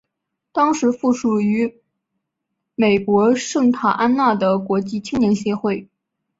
[0.51, 1.79] 当时附属于
[2.73, 5.89] 美国圣塔安娜的国际青年协会。